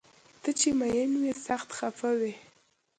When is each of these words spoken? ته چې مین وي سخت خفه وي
ته 0.41 0.49
چې 0.59 0.69
مین 0.79 1.11
وي 1.21 1.31
سخت 1.47 1.69
خفه 1.77 2.09
وي 2.19 2.33